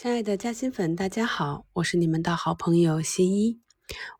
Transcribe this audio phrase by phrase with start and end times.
[0.00, 3.58] 亲爱的嘉兴粉，大家好，我是你们的好朋友新一。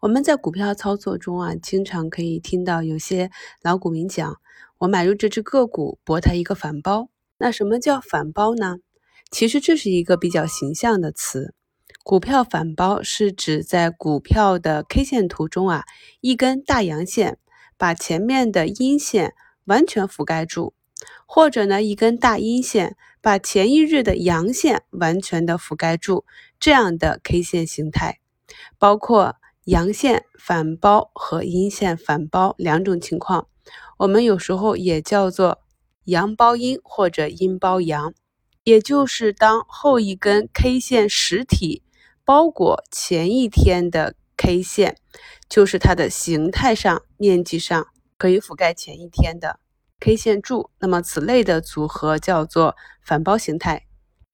[0.00, 3.30] 我们在股票操作中啊，经常可以听到有些
[3.62, 4.40] 老股民讲，
[4.78, 7.10] 我买入这只个股，博它一个反包。
[7.38, 8.78] 那什么叫反包呢？
[9.30, 11.54] 其实这是一个比较形象的词。
[12.02, 15.84] 股票反包是指在股票的 K 线图中啊，
[16.20, 17.38] 一根大阳线
[17.76, 19.32] 把前面的阴线
[19.66, 20.74] 完全覆盖住。
[21.26, 26.24] 或者呢，一根大阴线把前一日的阳线完全的覆盖住，
[26.58, 28.20] 这样的 K 线形态，
[28.78, 33.48] 包括阳线反包和阴线反包两种情况，
[33.98, 35.60] 我们有时候也叫做
[36.04, 38.14] 阳包阴或者阴包阳，
[38.64, 41.82] 也就是当后一根 K 线实体
[42.24, 44.96] 包裹前一天的 K 线，
[45.48, 49.60] 就是它的形态上、面积上可以覆盖前一天的。
[50.00, 53.86] K 线柱，那么此类的组合叫做反包形态。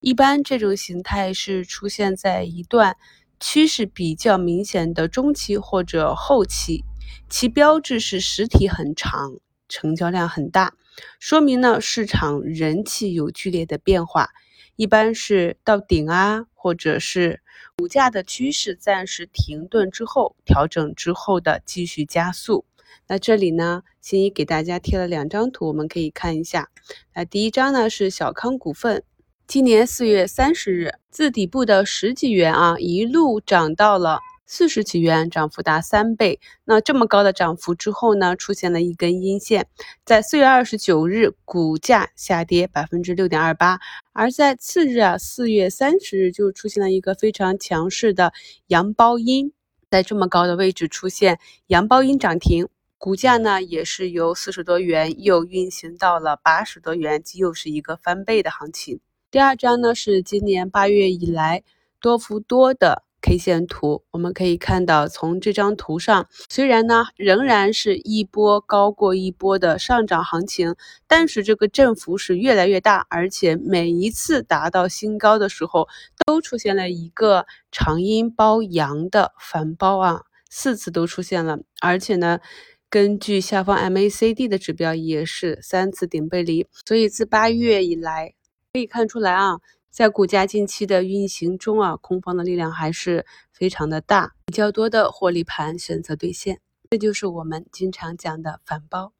[0.00, 2.96] 一般这种形态是出现在一段
[3.38, 6.82] 趋势比较明显的中期或者后期，
[7.28, 9.34] 其标志是实体很长，
[9.68, 10.72] 成交量很大，
[11.18, 14.30] 说明呢市场人气有剧烈的变化。
[14.76, 17.42] 一般是到顶啊，或者是
[17.76, 22.64] 股价的趋势暂时停顿之后，调整之后的继续加速。
[23.06, 26.68] 那这里呢，新一给大家贴了两张图，我们可以看一下。
[27.14, 29.02] 那第一张呢是小康股份，
[29.46, 36.40] 今年四月三十日自底部的十几元啊，一路涨到了四十几元，涨幅达三倍。
[36.64, 39.68] 那这么高的涨幅之后呢，出现了一根阴线，
[40.04, 43.78] 在四月二十九日股价下跌百分之六点二八，
[44.12, 48.32] 而在次日啊，四月三十日就出现了一个非常强势的
[48.66, 49.52] 阳包阴，
[49.88, 52.68] 在这么高的位置出现阳包阴涨停。
[53.00, 59.00] 股价呢也是由四十多元又运行到了八十多元，又是一个翻倍的行情。
[59.30, 61.62] 第二张呢是今年八月以来
[61.98, 70.76] 多幅多的 K 线图，我们可以看到，从这张图上，虽然呢仍然是一波高过一波的上涨行情，
[71.08, 75.88] 但是这个振幅是越来越大，而且每一次达到新高的时候，
[76.26, 82.40] 都出现了一个长阴包阳的反包啊，四次都出现了，而且呢。
[82.90, 88.34] 根据下方 MACD 的指标，也是三次顶背离，所以自八月以来
[88.72, 96.58] 可以看出来啊，在股价近期的运行中啊，空方的力量还是非常的大，比较多的获利盘选择兑现，
[96.90, 99.12] 这就是我们经常讲的反包。